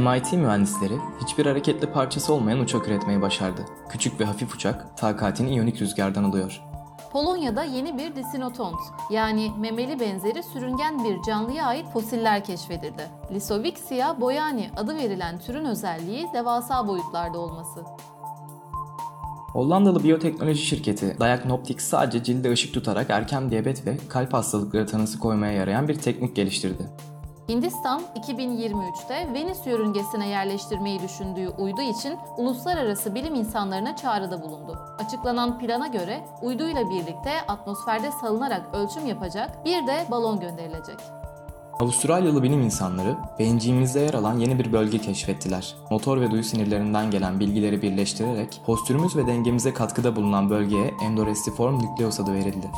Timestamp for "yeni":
7.64-7.98, 44.38-44.58